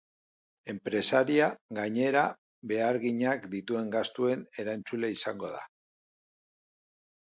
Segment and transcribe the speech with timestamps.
[0.71, 1.49] Enpresaria,
[1.79, 2.23] gainera,
[2.71, 5.65] beharginak dituen gastuen erantzule izango da.